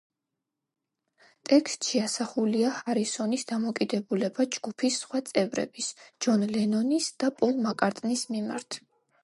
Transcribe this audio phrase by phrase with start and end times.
[1.49, 5.93] ტექსტში ასახულია ჰარისონის დამოკიდებულება ჯგუფის სხვა წევრების,
[6.27, 8.83] ჯონ ლენონის და პოლ მაკ-კარტნის მიმართ.